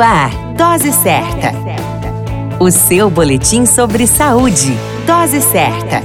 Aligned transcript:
Ar, 0.00 0.30
Dose 0.56 0.92
Certa. 0.92 1.52
O 2.58 2.70
seu 2.70 3.10
boletim 3.10 3.66
sobre 3.66 4.06
saúde. 4.06 4.74
Dose 5.06 5.42
Certa. 5.42 6.02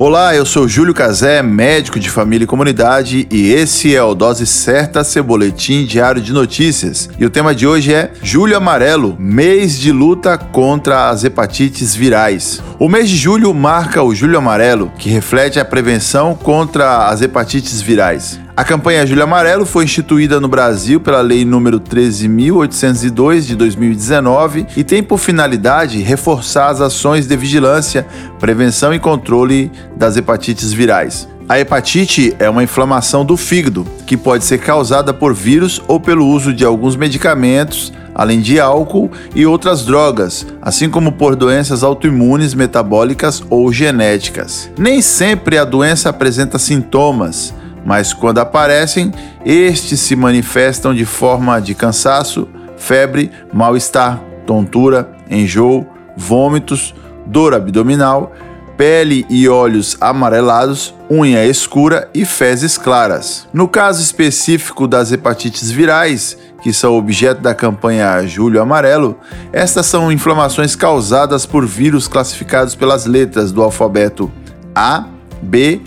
Olá, 0.00 0.34
eu 0.34 0.46
sou 0.46 0.68
Júlio 0.68 0.94
Cazé, 0.94 1.42
médico 1.42 1.98
de 1.98 2.08
família 2.08 2.44
e 2.44 2.46
comunidade, 2.46 3.26
e 3.32 3.52
esse 3.52 3.94
é 3.94 4.02
o 4.02 4.14
Dose 4.14 4.46
Certa, 4.46 5.02
seu 5.02 5.24
boletim 5.24 5.84
diário 5.84 6.22
de 6.22 6.32
notícias. 6.32 7.10
E 7.18 7.24
o 7.24 7.30
tema 7.30 7.54
de 7.54 7.66
hoje 7.66 7.92
é 7.92 8.12
Julho 8.22 8.56
Amarelo, 8.56 9.16
mês 9.18 9.78
de 9.78 9.90
luta 9.90 10.38
contra 10.38 11.08
as 11.08 11.24
hepatites 11.24 11.94
virais. 11.94 12.62
O 12.80 12.88
mês 12.88 13.10
de 13.10 13.16
julho 13.16 13.52
marca 13.52 14.04
o 14.04 14.14
Julho 14.14 14.38
Amarelo, 14.38 14.92
que 14.96 15.10
reflete 15.10 15.58
a 15.58 15.64
prevenção 15.64 16.36
contra 16.36 17.08
as 17.08 17.20
hepatites 17.20 17.82
virais. 17.82 18.38
A 18.56 18.62
campanha 18.62 19.04
Julho 19.04 19.24
Amarelo 19.24 19.66
foi 19.66 19.82
instituída 19.82 20.38
no 20.38 20.46
Brasil 20.46 21.00
pela 21.00 21.20
Lei 21.20 21.44
nº 21.44 21.80
13.802 21.80 23.40
de 23.40 23.56
2019 23.56 24.64
e 24.76 24.84
tem 24.84 25.02
por 25.02 25.18
finalidade 25.18 26.00
reforçar 26.02 26.68
as 26.68 26.80
ações 26.80 27.26
de 27.26 27.36
vigilância, 27.36 28.06
prevenção 28.38 28.94
e 28.94 29.00
controle 29.00 29.72
das 29.96 30.16
hepatites 30.16 30.72
virais. 30.72 31.28
A 31.48 31.58
hepatite 31.58 32.36
é 32.38 32.50
uma 32.50 32.62
inflamação 32.62 33.24
do 33.24 33.36
fígado 33.36 33.86
que 34.06 34.16
pode 34.16 34.44
ser 34.44 34.58
causada 34.58 35.14
por 35.14 35.32
vírus 35.32 35.80
ou 35.88 35.98
pelo 35.98 36.26
uso 36.26 36.52
de 36.52 36.64
alguns 36.64 36.94
medicamentos, 36.94 37.92
além 38.14 38.40
de 38.40 38.60
álcool 38.60 39.10
e 39.34 39.46
outras 39.46 39.84
drogas, 39.84 40.46
assim 40.60 40.90
como 40.90 41.12
por 41.12 41.34
doenças 41.34 41.82
autoimunes, 41.82 42.52
metabólicas 42.52 43.42
ou 43.48 43.72
genéticas. 43.72 44.70
Nem 44.76 45.00
sempre 45.00 45.56
a 45.56 45.64
doença 45.64 46.10
apresenta 46.10 46.58
sintomas 46.58 47.54
mas 47.88 48.12
quando 48.12 48.38
aparecem, 48.38 49.12
estes 49.46 50.00
se 50.00 50.14
manifestam 50.14 50.94
de 50.94 51.06
forma 51.06 51.58
de 51.58 51.74
cansaço, 51.74 52.46
febre, 52.76 53.30
mal-estar, 53.50 54.20
tontura, 54.46 55.10
enjoo, 55.30 55.86
vômitos, 56.14 56.94
dor 57.24 57.54
abdominal, 57.54 58.34
pele 58.78 59.26
e 59.28 59.48
olhos 59.48 59.96
amarelados, 60.00 60.94
unha 61.10 61.44
escura 61.44 62.08
e 62.14 62.24
fezes 62.24 62.78
claras. 62.78 63.48
No 63.52 63.66
caso 63.66 64.00
específico 64.00 64.86
das 64.86 65.10
hepatites 65.10 65.68
virais, 65.68 66.38
que 66.62 66.72
são 66.72 66.96
objeto 66.96 67.42
da 67.42 67.54
campanha 67.54 68.24
Julho 68.24 68.62
Amarelo, 68.62 69.18
estas 69.52 69.86
são 69.86 70.12
inflamações 70.12 70.76
causadas 70.76 71.44
por 71.44 71.66
vírus 71.66 72.06
classificados 72.06 72.76
pelas 72.76 73.04
letras 73.04 73.50
do 73.50 73.62
alfabeto 73.62 74.30
A, 74.72 75.06
B, 75.42 75.80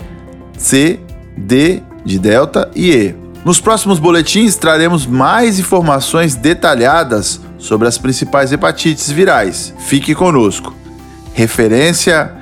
C, 0.58 1.00
D 1.36 1.82
de 2.04 2.18
Delta 2.18 2.70
e 2.74 2.90
E. 2.90 3.14
Nos 3.42 3.58
próximos 3.58 3.98
boletins 3.98 4.54
traremos 4.54 5.06
mais 5.06 5.58
informações 5.58 6.34
detalhadas 6.34 7.40
sobre 7.58 7.88
as 7.88 7.96
principais 7.96 8.52
hepatites 8.52 9.10
virais. 9.10 9.74
Fique 9.78 10.14
conosco. 10.14 10.74
Referência: 11.34 12.41